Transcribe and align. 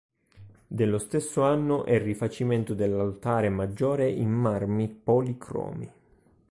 Dello 0.65 0.97
stesso 0.97 1.43
anno 1.43 1.85
è 1.85 1.91
il 1.93 1.99
rifacimento 2.01 2.73
dell'altare 2.73 3.49
maggiore 3.49 4.09
in 4.09 4.31
marmi 4.31 4.87
policromi. 4.87 5.91